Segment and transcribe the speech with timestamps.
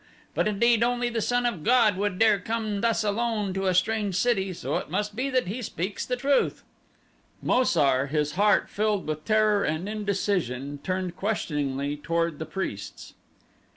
[0.33, 4.15] But indeed only the son of god would dare come thus alone to a strange
[4.15, 6.63] city, so it must be that he speaks the truth."
[7.39, 13.13] Mo sar, his heart filled with terror and indecision, turned questioningly toward the priests.